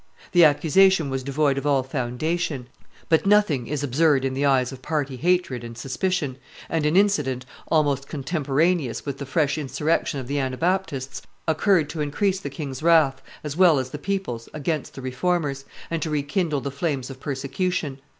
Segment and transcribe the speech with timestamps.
[0.31, 2.65] ]The accusation was devoid of all foundation;
[3.07, 6.37] but nothing is absurd in the eyes of party hatred and suspicion,
[6.69, 12.39] and an incident, almost contemporaneous with the fresh insurrection of the Anabaptists, occurred to increase
[12.39, 16.71] the king's wrath, as well as the people's, against the Reformers, and to rekindle the
[16.71, 17.99] flames of persecution.